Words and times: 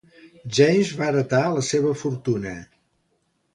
James 0.59 0.93
va 1.01 1.09
heretar 1.09 1.43
la 1.57 1.63
seva 1.69 1.93
fortuna. 2.05 2.57